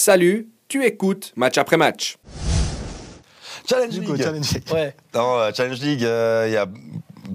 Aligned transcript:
Salut, 0.00 0.46
tu 0.68 0.84
écoutes 0.84 1.32
match 1.34 1.58
après 1.58 1.76
match. 1.76 2.18
Challenge 3.68 3.90
Du 3.92 4.02
coup, 4.04 4.12
League. 4.12 4.22
Challenge 4.22 4.48
League. 4.52 4.72
Ouais. 4.72 4.94
Dans 5.12 5.40
euh, 5.40 5.50
Challenge 5.52 5.80
League, 5.80 6.04
euh, 6.04 6.44
il 6.46 6.52
y 6.52 6.56
a 6.56 6.66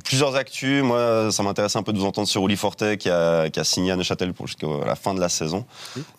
plusieurs 0.05 0.33
actus. 0.37 0.81
Moi, 0.81 1.29
ça 1.33 1.43
m'intéresse 1.43 1.75
un 1.75 1.83
peu 1.83 1.91
de 1.91 1.97
vous 1.97 2.05
entendre 2.05 2.25
sur 2.25 2.45
Uli 2.45 2.55
Forte 2.55 2.95
qui 2.95 3.09
a, 3.09 3.49
qui 3.49 3.59
a 3.59 3.65
signé 3.65 3.91
à 3.91 3.97
Neuchâtel 3.97 4.31
pour 4.33 4.47
jusqu'à 4.47 4.65
la 4.85 4.95
fin 4.95 5.13
de 5.13 5.19
la 5.19 5.27
saison. 5.27 5.65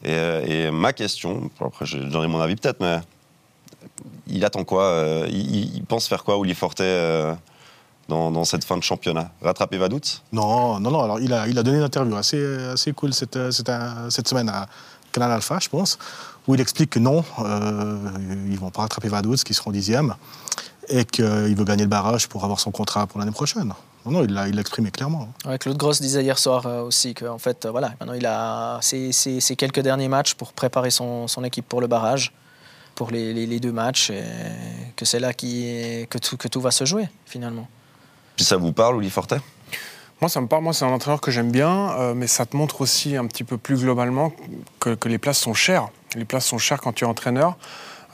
Et, 0.03 0.11
euh, 0.13 0.45
et 0.67 0.71
ma 0.71 0.93
question, 0.93 1.51
après 1.59 1.87
j'ai 1.87 2.01
donné 2.01 2.27
mon 2.27 2.43
avis 2.43 2.57
peut-être, 2.57 2.81
mais 2.83 2.99
il 4.27 4.45
attend 4.45 4.65
quoi 4.65 4.83
euh, 4.85 5.27
il, 5.31 5.77
il 5.77 5.85
pense 5.87 6.09
faire 6.09 6.25
quoi 6.25 6.37
Uli 6.37 6.55
Forte 6.55 6.83
euh, 6.83 7.33
dans, 8.09 8.31
dans 8.31 8.45
cette 8.45 8.65
fin 8.67 8.77
de 8.77 8.83
championnat? 8.83 9.31
Rattraper 9.41 9.79
Vaduz 9.79 10.21
Non, 10.31 10.79
non, 10.79 10.91
non. 10.91 11.01
Alors, 11.05 11.21
il 11.21 11.33
a, 11.33 11.49
il 11.49 11.59
a 11.59 11.63
donné 11.63 11.79
une 11.79 11.85
interview 11.85 12.15
assez, 12.17 12.45
assez 12.71 12.93
cool 12.93 13.15
cette, 13.15 13.37
euh, 13.37 13.51
cette, 13.51 13.71
euh, 13.71 14.11
cette 14.11 14.29
semaine 14.29 14.51
à 14.51 14.67
Canal 15.15 15.31
Alpha, 15.33 15.59
je 15.63 15.69
pense, 15.69 15.99
où 16.47 16.55
il 16.55 16.61
explique 16.61 16.91
que 16.91 16.99
non, 16.99 17.25
euh, 17.39 17.99
ils 18.51 18.59
vont 18.59 18.71
pas 18.71 18.83
rattraper 18.83 19.09
Vaduz, 19.09 19.45
qui 19.45 19.55
seront 19.55 19.71
dixième, 19.71 20.15
et 20.89 21.05
qu'il 21.07 21.25
veut 21.57 21.65
gagner 21.65 21.85
le 21.85 21.89
barrage 21.89 22.29
pour 22.29 22.45
avoir 22.45 22.59
son 22.61 22.71
contrat 22.71 23.07
pour 23.07 23.19
l'année 23.21 23.31
prochaine. 23.33 23.73
Non, 24.05 24.11
non, 24.11 24.25
il 24.25 24.35
l'a 24.35 24.49
exprimé 24.61 24.91
clairement. 24.91 25.29
Ouais, 25.47 25.57
Claude 25.59 25.79
Gross 25.79 25.99
disait 26.01 26.23
hier 26.23 26.39
soir 26.39 26.67
euh, 26.67 26.83
aussi 26.83 27.15
que 27.15 27.25
en 27.25 27.39
fait, 27.39 27.65
euh, 27.65 27.71
voilà, 27.71 27.95
maintenant 28.01 28.13
il 28.13 28.27
a 28.27 28.79
ces 28.83 29.57
quelques 29.57 29.81
derniers 29.81 30.09
matchs 30.09 30.35
pour 30.35 30.53
préparer 30.53 30.91
son, 30.91 31.27
son 31.27 31.43
équipe 31.45 31.67
pour 31.67 31.81
le 31.81 31.87
barrage, 31.87 32.33
pour 32.97 33.11
les, 33.11 33.33
les- 33.33 33.47
les 33.47 33.61
deux 33.61 33.73
matchs, 33.73 34.11
et 34.11 34.23
que 34.97 35.05
c'est 35.07 35.21
là 35.21 35.33
qui, 35.33 36.07
que, 36.11 36.19
tout, 36.19 36.37
que 36.37 36.49
tout 36.49 36.61
va 36.61 36.71
se 36.71 36.85
jouer 36.85 37.09
finalement. 37.25 37.67
Puis 38.37 38.45
ça 38.45 38.57
vous 38.59 38.73
parle, 38.73 38.99
Uli 38.99 39.09
Forte 39.11 39.35
Moi, 40.25 40.31
ça 40.31 40.41
me 40.41 40.47
parle. 40.47 40.63
Moi, 40.63 40.73
c'est 40.73 40.87
un 40.87 40.89
entraîneur 40.89 41.21
que 41.21 41.31
j'aime 41.31 41.51
bien, 41.51 41.91
euh, 41.99 42.15
mais 42.15 42.27
ça 42.27 42.47
te 42.47 42.57
montre 42.57 42.81
aussi 42.81 43.15
un 43.15 43.27
petit 43.27 43.45
peu 43.45 43.59
plus 43.59 43.83
globalement 43.83 44.33
que, 44.81 44.95
que 44.95 45.07
les 45.07 45.19
places 45.19 45.37
sont 45.37 45.53
chères. 45.53 45.89
Les 46.17 46.25
places 46.25 46.47
sont 46.47 46.57
chères 46.57 46.81
quand 46.81 46.95
tu 46.95 47.05
es 47.05 47.07
entraîneur. 47.07 47.59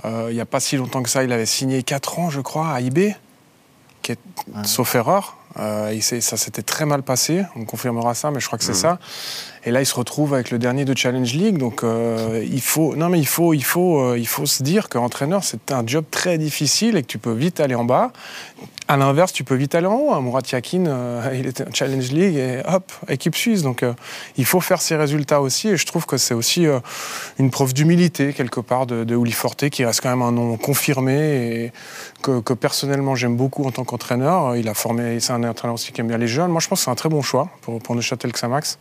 Euh, 0.05 0.27
il 0.29 0.35
n'y 0.35 0.41
a 0.41 0.45
pas 0.45 0.59
si 0.59 0.77
longtemps 0.77 1.05
que 1.05 1.09
ça, 1.09 1.23
il 1.23 1.31
avait 1.31 1.47
signé 1.47 1.85
4 1.85 2.19
ans, 2.19 2.29
je 2.29 2.41
crois, 2.41 2.73
à 2.73 2.81
IB, 2.81 3.15
qui 4.03 4.11
est, 4.11 4.19
sauf 4.65 4.93
erreur. 4.97 5.37
Euh, 5.61 6.01
ça 6.01 6.37
s'était 6.37 6.63
très 6.63 6.85
mal 6.85 7.05
passé, 7.05 7.45
on 7.55 7.61
me 7.61 7.65
confirmera 7.65 8.15
ça, 8.15 8.33
mais 8.33 8.41
je 8.41 8.47
crois 8.49 8.59
que 8.59 8.65
c'est 8.65 8.75
ça. 8.75 8.99
Et 9.65 9.71
là, 9.71 9.83
il 9.83 9.87
se 9.87 9.95
retrouve 9.95 10.33
avec 10.33 10.51
le 10.51 10.59
dernier 10.59 10.87
de 10.87 10.97
Challenge 10.97 11.31
League, 11.35 11.59
donc 11.59 11.85
euh, 11.85 12.43
il 12.51 12.63
faut, 12.63 12.97
non 12.97 13.11
mais 13.11 13.19
il 13.19 13.27
faut, 13.27 13.53
il 13.53 13.63
faut, 13.63 14.01
euh, 14.01 14.19
il 14.19 14.27
faut 14.27 14.47
se 14.47 14.63
dire 14.63 14.89
qu'entraîneur, 14.89 15.45
c'est 15.45 15.71
un 15.71 15.87
job 15.87 16.07
très 16.11 16.39
difficile 16.39 16.97
et 16.97 17.03
que 17.03 17.07
tu 17.07 17.19
peux 17.19 17.35
vite 17.35 17.61
aller 17.61 17.75
en 17.75 17.85
bas. 17.85 18.11
À 18.89 18.97
l'inverse, 18.97 19.35
tu 19.35 19.45
peux 19.45 19.55
vite 19.55 19.75
aller 19.75 19.87
en 19.87 19.95
haut. 19.95 20.13
hein. 20.13 20.21
Mourad 20.21 20.49
Yakin, 20.51 20.87
euh, 20.87 21.37
il 21.39 21.47
était 21.47 21.69
en 21.69 21.73
Challenge 21.75 22.11
League 22.11 22.37
et 22.37 22.63
hop, 22.67 22.91
équipe 23.09 23.37
suisse. 23.37 23.63
Donc 23.63 23.85
il 24.39 24.45
faut 24.47 24.61
faire 24.61 24.81
ses 24.81 24.97
résultats 24.97 25.43
aussi. 25.43 25.69
Et 25.69 25.77
je 25.77 25.87
trouve 25.87 26.07
que 26.07 26.17
c'est 26.17 26.35
aussi 26.35 26.67
une 27.39 27.51
preuve 27.51 27.75
d'humilité, 27.75 28.33
quelque 28.33 28.61
part, 28.61 28.87
de, 28.87 29.05
de 29.05 29.15
Uli 29.15 29.31
Forte, 29.31 29.69
qui 29.69 29.85
reste 29.85 30.01
quand 30.01 30.11
même 30.11 30.23
un 30.23 30.33
nom 30.33 30.57
confirmé 30.57 31.65
et 31.67 31.73
que, 32.23 32.41
personnellement 32.55 33.15
j'aime 33.15 33.37
beaucoup 33.37 33.65
en 33.65 33.71
tant 33.71 33.85
qu'entraîneur. 33.85 34.57
Il 34.57 34.69
a 34.69 34.75
formé, 34.75 35.21
c'est 35.21 35.35
un 35.35 35.45
entraîneur 35.45 35.75
aussi 35.75 35.93
qui 35.93 36.01
aime 36.01 36.09
bien 36.09 36.19
les 36.19 36.27
jeunes. 36.27 36.51
Moi, 36.51 36.61
je 36.61 36.67
pense 36.67 36.81
que 36.81 36.85
c'est 36.87 36.91
un 36.91 36.97
très 36.97 37.11
bon 37.11 37.23
choix 37.23 37.49
pour, 37.61 37.79
pour 37.79 37.95
Neuchâtel 37.95 38.33
Xamax. 38.33 38.79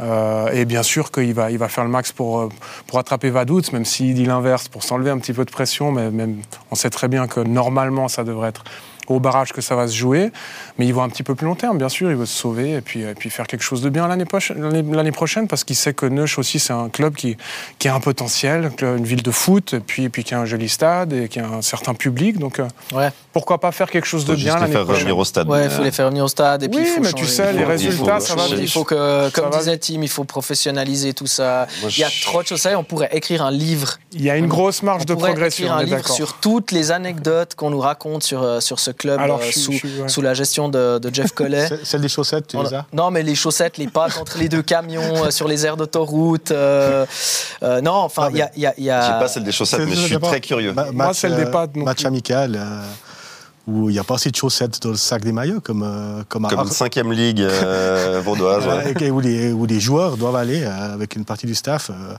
Euh, 0.00 0.48
et 0.48 0.64
bien 0.64 0.82
sûr 0.82 1.10
qu'il 1.10 1.34
va, 1.34 1.50
il 1.50 1.58
va 1.58 1.68
faire 1.68 1.84
le 1.84 1.90
max 1.90 2.12
pour, 2.12 2.40
euh, 2.40 2.48
pour 2.86 2.98
attraper 2.98 3.30
Vaduz, 3.30 3.72
même 3.72 3.84
s'il 3.84 4.14
dit 4.14 4.24
l'inverse, 4.24 4.68
pour 4.68 4.82
s'enlever 4.82 5.10
un 5.10 5.18
petit 5.18 5.32
peu 5.32 5.44
de 5.44 5.50
pression. 5.50 5.92
Mais 5.92 6.10
même, 6.10 6.40
on 6.70 6.74
sait 6.74 6.90
très 6.90 7.08
bien 7.08 7.26
que 7.26 7.40
normalement, 7.40 8.08
ça 8.08 8.24
devrait 8.24 8.48
être 8.48 8.64
au 9.08 9.20
barrage 9.20 9.52
que 9.52 9.60
ça 9.60 9.74
va 9.76 9.86
se 9.88 9.94
jouer. 9.94 10.30
Mais 10.78 10.86
il 10.86 10.92
voit 10.92 11.04
un 11.04 11.08
petit 11.08 11.22
peu 11.22 11.34
plus 11.34 11.46
long 11.46 11.54
terme, 11.54 11.78
bien 11.78 11.88
sûr. 11.88 12.10
Il 12.10 12.16
veut 12.16 12.26
se 12.26 12.36
sauver 12.36 12.72
et 12.74 12.80
puis, 12.80 13.02
et 13.02 13.14
puis 13.14 13.30
faire 13.30 13.46
quelque 13.46 13.62
chose 13.62 13.80
de 13.82 13.88
bien 13.90 14.08
l'année 14.08 14.24
prochaine, 15.12 15.48
parce 15.48 15.64
qu'il 15.64 15.76
sait 15.76 15.94
que 15.94 16.06
Neuch 16.06 16.38
aussi, 16.38 16.58
c'est 16.58 16.72
un 16.72 16.88
club 16.88 17.14
qui, 17.14 17.36
qui 17.78 17.88
a 17.88 17.94
un 17.94 18.00
potentiel, 18.00 18.70
une 18.80 19.04
ville 19.04 19.22
de 19.22 19.30
foot, 19.30 19.74
et 19.74 19.80
puis, 19.80 20.04
et 20.04 20.08
puis 20.08 20.24
qui 20.24 20.34
a 20.34 20.40
un 20.40 20.44
joli 20.44 20.68
stade 20.68 21.12
et 21.12 21.28
qui 21.28 21.40
a 21.40 21.46
un 21.46 21.62
certain 21.62 21.94
public. 21.94 22.38
Donc 22.38 22.58
euh, 22.58 22.66
Ouais, 22.92 23.10
pourquoi 23.32 23.58
pas 23.58 23.72
faire 23.72 23.90
quelque 23.90 24.06
chose 24.06 24.24
de 24.24 24.34
bien 24.34 24.54
les 24.54 24.60
l'année 24.60 24.72
faire 24.72 24.84
prochaine 24.84 25.02
revenir 25.02 25.18
au 25.18 25.24
stade. 25.24 25.48
ouais, 25.48 25.64
il 25.64 25.70
faut 25.70 25.82
les 25.82 25.90
faire 25.90 26.08
venir 26.08 26.24
au 26.24 26.28
stade 26.28 26.62
et 26.62 26.68
puis 26.68 26.78
Oui, 26.78 26.84
il 26.86 26.94
faut 26.94 27.00
mais 27.02 27.12
tu 27.12 27.26
sais, 27.26 27.52
les 27.52 27.64
résultats, 27.64 28.20
ça 28.20 28.34
va 28.34 28.46
Il 28.48 28.68
faut 28.68 28.84
que, 28.84 29.30
comme 29.30 29.50
va 29.50 29.58
disait 29.58 29.78
Tim, 29.78 30.02
il 30.02 30.08
faut 30.08 30.24
professionnaliser 30.24 31.14
tout 31.14 31.26
ça. 31.26 31.66
Moi, 31.80 31.90
Il 31.90 31.98
y 32.00 32.04
a 32.04 32.10
trop 32.22 32.42
de 32.42 32.46
choses. 32.46 32.60
Ça, 32.60 32.78
On 32.78 32.84
pourrait 32.84 33.10
écrire 33.12 33.42
un 33.42 33.50
livre. 33.50 33.98
Il 34.12 34.22
y 34.22 34.30
a 34.30 34.36
une 34.36 34.46
grosse 34.46 34.82
marge 34.82 35.02
On 35.02 35.04
de 35.04 35.14
pourrait 35.14 35.30
progression. 35.30 35.64
écrire 35.66 35.76
on 35.76 35.80
un 35.80 35.82
est 35.82 35.96
livre 35.96 36.08
sur 36.08 36.34
toutes 36.34 36.70
les 36.72 36.90
anecdotes 36.92 37.54
qu'on 37.54 37.70
nous 37.70 37.80
raconte 37.80 38.22
sur, 38.22 38.42
euh, 38.42 38.60
sur 38.60 38.78
ce 38.80 38.90
club 38.94 39.20
Alors, 39.20 39.38
euh, 39.38 39.42
je 39.46 39.50
suis- 39.52 39.60
sous, 39.60 39.72
je 39.72 39.76
suis- 39.78 40.00
ouais. 40.02 40.08
sous 40.08 40.22
la 40.22 40.34
gestion 40.34 40.68
de, 40.68 40.98
de 40.98 41.14
Jeff 41.14 41.32
Collet. 41.34 41.66
C'est- 41.68 41.84
Celle 41.84 42.00
des 42.00 42.08
chaussettes, 42.08 42.46
tu 42.48 42.56
On- 42.56 42.62
les 42.62 42.74
as 42.74 42.86
Non, 42.92 43.10
mais 43.10 43.22
les 43.22 43.34
chaussettes, 43.34 43.76
les 43.78 43.88
pattes 43.88 44.16
entre 44.18 44.38
les 44.38 44.48
deux 44.48 44.62
camions, 44.62 45.24
euh, 45.26 45.30
sur 45.30 45.46
les 45.48 45.66
aires 45.66 45.76
d'autoroute. 45.76 46.50
euh, 46.50 47.04
euh, 47.62 47.80
non, 47.80 47.92
enfin, 47.92 48.24
Ah, 48.26 48.30
il 48.30 48.36
y 48.38 48.42
a. 48.42 48.50
y 48.56 48.66
a- 48.66 48.74
y 48.78 48.90
a- 48.90 49.02
J'ai 49.02 49.18
pas 49.20 49.28
celle 49.28 49.44
des 49.44 49.52
chaussettes, 49.52 49.80
mais 49.86 49.94
je 49.94 50.00
suis 50.06 50.18
très 50.18 50.40
curieux. 50.40 50.72
Ma- 50.72 50.84
Moi, 50.84 50.92
match, 51.06 51.16
celle 51.18 51.36
des 51.36 51.46
pattes 51.46 51.76
non 51.76 51.84
Match 51.84 52.04
amical, 52.04 52.56
euh, 52.56 52.80
où 53.66 53.88
il 53.88 53.92
n'y 53.94 53.98
a 53.98 54.04
pas 54.04 54.16
assez 54.16 54.30
de 54.30 54.36
chaussettes 54.36 54.82
dans 54.82 54.90
le 54.90 54.96
sac 54.96 55.22
des 55.24 55.32
maillots, 55.32 55.60
comme, 55.60 55.82
euh, 55.82 56.22
comme 56.28 56.44
à 56.44 56.48
Comme 56.50 56.60
une 56.60 56.66
cinquième 56.70 57.12
ligue 57.12 57.40
euh, 57.40 58.20
vaudoise. 58.24 58.66
ouais. 58.66 58.94
Ouais, 58.94 59.06
et 59.06 59.10
où, 59.10 59.20
les, 59.20 59.52
où 59.52 59.64
les 59.66 59.80
joueurs 59.80 60.16
doivent 60.16 60.36
aller 60.36 60.62
euh, 60.64 60.94
avec 60.94 61.16
une 61.16 61.24
partie 61.24 61.46
du 61.46 61.54
staff. 61.54 61.90
euh, 61.90 62.14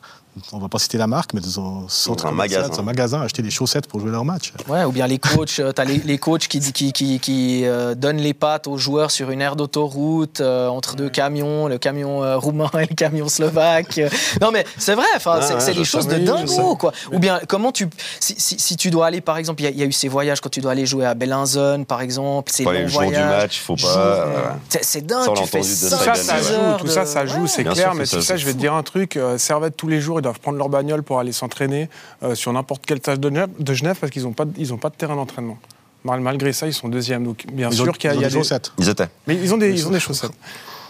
on 0.52 0.58
va 0.58 0.68
pas 0.68 0.80
citer 0.80 0.98
la 0.98 1.08
marque, 1.08 1.34
mais 1.34 1.40
dans 1.40 1.62
un 1.62 1.86
centre 1.88 2.26
Dans 2.26 2.30
un 2.32 2.34
magasin. 2.34 2.68
dans 2.68 2.80
un 2.82 2.84
magasin, 2.84 3.22
acheter 3.22 3.42
des 3.42 3.50
chaussettes 3.50 3.88
pour 3.88 4.02
jouer 4.02 4.12
leur 4.12 4.26
match. 4.26 4.52
Ouais, 4.68 4.84
ou 4.84 4.92
bien 4.92 5.08
les 5.08 5.18
coachs, 5.18 5.48
tu 5.48 5.62
as 5.64 5.86
les, 5.86 6.00
les 6.00 6.18
coachs 6.18 6.50
qui, 6.50 6.60
qui, 6.60 6.92
qui, 6.92 7.20
qui, 7.22 7.62
euh, 7.64 7.96
donnent 7.96 8.18
les 8.18 8.34
pattes 8.34 8.68
aux 8.68 8.78
joueurs 8.78 9.12
sur 9.12 9.30
une 9.32 9.40
aire 9.42 9.56
d'autoroute, 9.56 10.42
euh, 10.42 10.68
entre 10.68 10.98
deux 10.98 11.08
camions, 11.10 11.70
le 11.70 11.78
camion 11.78 12.22
euh, 12.22 12.36
roumain 12.38 12.70
et 12.74 12.88
le 12.90 12.96
camion 12.96 13.30
slovaque. 13.30 13.98
Euh, 13.98 14.10
Non, 14.42 14.52
mais 14.52 14.66
c'est 14.78 14.96
vrai, 14.96 15.06
enfin, 15.16 15.40
Ah, 15.42 15.60
c'est 15.62 15.74
des 15.74 15.86
choses 15.86 16.08
de 16.08 16.18
dingo, 16.18 16.76
quoi. 16.76 16.92
Ou 17.14 17.20
bien, 17.20 17.40
comment 17.48 17.72
tu. 17.72 17.88
Si, 18.20 18.36
si, 18.38 18.60
si 18.60 18.76
tu 18.76 18.90
dois 18.90 19.06
aller, 19.08 19.22
par 19.22 19.38
exemple, 19.38 19.62
il 19.62 19.66
y 19.66 19.68
a- 19.68 19.72
il 19.72 19.78
y, 19.78 19.84
a 19.84 19.86
eu 19.86 19.94
ces 19.94 20.10
voyages 20.10 20.42
quand 20.42 20.50
tu 20.50 20.60
dois 20.60 20.72
aller 20.74 20.86
jouer 20.86 21.06
à 21.06 21.14
Bellinzone, 21.36 21.86
par 21.86 22.02
exemple, 22.02 22.52
ces 22.52 22.64
Faut 22.64 22.70
aller 22.70 22.80
longs 22.80 22.86
le 22.86 22.92
jour 22.92 23.02
du 23.04 23.18
match, 23.18 23.62
faut 23.62 23.76
pas. 23.76 23.98
euh, 23.98 24.50
C'est- 24.70 24.84
C'est 24.84 25.06
dingue, 25.06 25.26
Ça, 25.26 25.32
tu 25.36 25.46
fais 25.48 25.60
Tout 25.62 25.66
ça, 25.66 26.16
ça 26.16 26.38
joue, 26.42 26.78
tout 26.80 26.88
ça, 26.88 27.06
ça 27.06 27.26
joue, 27.26 27.42
Ouais. 27.42 27.48
c'est 27.48 27.64
clair, 27.64 27.94
mais 27.96 28.06
ça, 28.06 28.18
tu 28.18 28.24
sais, 28.24 28.34
c'est 28.34 28.38
je 28.38 28.46
vais 28.46 28.54
te 28.54 28.58
dire 28.58 28.74
un 28.74 28.84
truc, 28.84 29.18
euh, 29.18 29.38
Servette 29.38 29.76
tous 29.78 29.88
les 29.88 30.00
jours, 30.02 30.20
ils 30.20 30.24
doivent 30.24 30.40
prendre 30.40 30.58
leur 30.58 30.70
bagnole 30.70 31.04
pour 31.04 31.20
aller 31.20 31.32
s'entraîner 31.32 31.90
euh, 32.24 32.36
sur 32.36 32.52
n'importe 32.54 32.84
quel 32.86 33.00
tâche 33.00 33.20
de 33.20 33.28
Genève, 33.30 33.50
de 33.60 33.74
Genève 33.74 33.98
parce 34.00 34.12
qu'ils 34.12 34.24
n'ont 34.24 34.34
pas, 34.34 34.46
de- 34.46 34.54
ils 34.58 34.74
ont 34.74 34.78
pas 34.78 34.90
de 34.90 34.96
terrain 34.96 35.16
d'entraînement. 35.16 35.58
Mal- 36.04 36.20
Malgré 36.22 36.54
ça, 36.54 36.68
ils 36.68 36.74
sont 36.74 36.88
deuxièmes, 36.88 37.24
donc 37.26 37.46
bien 37.52 37.70
Ils 37.72 37.82
ont, 37.82 37.86
sûr 37.86 37.98
qu'il 37.98 38.10
y 38.10 38.14
a, 38.14 38.18
des 38.18 38.26
des... 38.26 38.30
chaussettes. 38.30 38.72
Ils 38.78 38.88
étaient. 38.90 39.08
Mais 39.28 39.36
ils 39.36 39.54
ont 39.54 39.58
des, 39.58 39.72
ils 39.72 39.88
ont 39.88 39.92
des 39.92 40.00
chaussettes. 40.00 40.32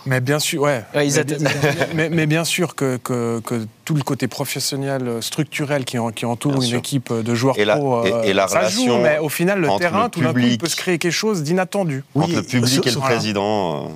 Mais 0.06 0.22
bien 0.22 0.40
sûr, 0.40 0.62
ouais. 0.62 0.84
Ouais, 0.94 1.08
ils 1.08 1.20
mais, 2.10 2.28
bien 2.28 2.44
sûr 2.46 2.76
que, 2.76 2.98
que- 2.98 3.40
que 3.40 3.66
tout 3.86 3.96
le 3.96 4.04
côté 4.04 4.28
professionnel, 4.28 5.08
euh, 5.08 5.22
structurel 5.22 5.84
qui, 5.86 5.98
en- 5.98 6.12
qui 6.12 6.26
entoure 6.26 6.54
Bien 6.54 6.62
une 6.62 6.68
sûr. 6.68 6.80
équipe 6.80 7.12
de 7.12 7.36
joueurs 7.36 7.58
Et 7.58 7.66
la- 7.66 7.78
pro, 7.78 8.06
et- 8.06 8.30
et 8.30 8.34
la 8.34 8.48
ça 8.48 8.68
joue, 8.70 8.82
relation 8.84 9.02
mais 9.02 9.18
au 9.20 9.30
final, 9.30 9.60
le 9.62 9.68
terrain, 9.80 10.04
le 10.06 10.10
tout 10.10 10.22
d'un 10.22 10.34
coup, 10.34 10.58
peut 10.60 10.68
se 10.70 10.76
créer 10.76 10.98
quelque 11.00 11.12
chose 11.12 11.42
d'inattendu. 11.44 12.04
Oui, 12.14 12.26
Entre 12.26 12.36
le 12.36 12.44
public 12.44 12.86
et 12.88 12.92
le 12.92 13.00
président. 13.00 13.92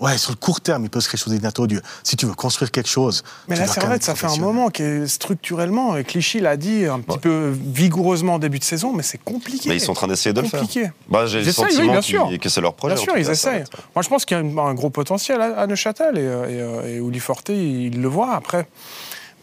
Euh, 0.00 0.04
Ouais, 0.04 0.18
sur 0.18 0.30
le 0.30 0.36
court 0.36 0.60
terme, 0.60 0.84
il 0.84 0.90
peut 0.90 1.00
se 1.00 1.08
créer 1.08 1.18
chose 1.18 1.32
d'inattendu. 1.32 1.80
Si 2.02 2.16
tu 2.16 2.26
veux 2.26 2.34
construire 2.34 2.70
quelque 2.70 2.88
chose. 2.88 3.22
Mais 3.48 3.56
la 3.56 3.66
Servette, 3.66 4.02
ça 4.04 4.14
fait 4.14 4.26
un 4.26 4.36
moment 4.36 4.70
que 4.70 5.06
structurellement, 5.06 5.96
et 5.96 6.04
Clichy 6.04 6.40
l'a 6.40 6.56
dit 6.56 6.84
un 6.86 7.00
petit 7.00 7.12
Ouais. 7.12 7.18
peu 7.18 7.52
vigoureusement 7.56 8.34
en 8.34 8.38
début 8.38 8.58
de 8.58 8.64
saison, 8.64 8.92
mais 8.92 9.02
c'est 9.02 9.18
compliqué. 9.22 9.68
Mais 9.68 9.76
ils 9.76 9.80
sont 9.80 9.92
en 9.92 9.94
train 9.94 10.06
d'essayer 10.08 10.32
de 10.32 10.40
le 10.40 10.48
faire. 10.48 10.60
compliqué. 10.60 10.90
Bah, 11.08 11.26
J'ai 11.26 11.40
le 11.42 11.48
essayent, 11.48 11.64
oui, 11.64 11.70
sentiment 11.72 11.92
bien 11.92 12.02
sûr. 12.02 12.28
que 12.40 12.48
c'est 12.48 12.60
leur 12.60 12.74
projet. 12.74 12.94
Bien 12.94 13.02
en 13.02 13.04
sûr, 13.04 13.18
ils 13.18 13.28
essayent. 13.30 13.64
Moi, 13.94 14.02
je 14.02 14.08
pense 14.08 14.24
qu'il 14.24 14.36
y 14.36 14.40
a 14.40 14.62
un, 14.62 14.74
gros 14.74 14.90
potentiel 14.90 15.40
à, 15.40 15.66
Neuchâtel 15.66 16.16
et, 16.18 16.20
euh, 16.20 16.48
et, 16.48 16.60
euh, 16.60 16.96
et 16.96 16.96
Uli 16.98 17.18
Forte, 17.20 17.48
il 17.50 18.00
le 18.00 18.08
voit. 18.08 18.34
Après, 18.34 18.68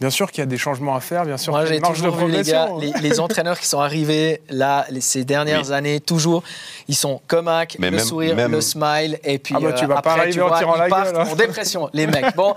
bien 0.00 0.10
sûr 0.10 0.30
qu'il 0.30 0.40
y 0.40 0.42
a 0.42 0.46
des 0.46 0.58
changements 0.58 0.94
à 0.94 1.00
faire, 1.00 1.24
bien 1.24 1.36
sûr 1.36 1.52
Moi, 1.52 1.62
qu'il 1.62 1.70
y 1.70 1.74
a 1.74 1.76
une 1.76 1.82
marge 1.82 2.00
de 2.00 2.04
les 2.06 2.10
gars, 2.10 2.66
progression. 2.66 2.78
les, 2.78 2.92
les 3.08 3.20
entraîneurs 3.20 3.58
qui 3.58 3.66
sont 3.66 3.80
arrivés 3.80 4.42
là 4.50 4.84
les- 4.90 5.00
ces 5.00 5.24
dernières 5.24 5.68
Oui. 5.68 5.72
années, 5.72 6.00
toujours, 6.00 6.42
ils 6.88 6.94
sont 6.94 7.20
comme 7.26 7.48
Hack, 7.48 7.76
Mais 7.78 7.90
le 7.90 7.96
même- 7.96 8.04
sourire, 8.06 8.36
même- 8.36 8.52
le 8.52 8.60
smile, 8.60 9.18
et 9.24 9.38
puis 9.38 9.54
Ah 9.56 9.60
bah, 9.60 9.72
tu 9.72 9.84
euh, 9.84 9.86
vas 9.88 9.94
pas 10.02 10.10
après, 10.10 10.20
arriver 10.22 10.32
tu 10.34 10.42
en 10.42 10.56
tirant 10.56 10.74
ils 10.76 10.78
la 10.80 10.88
partent 10.88 11.12
gueule, 11.14 11.20
hein. 11.22 11.28
en 11.32 11.34
dépression, 11.36 11.90
les 11.94 12.06
mecs. 12.06 12.36
Bon, 12.36 12.44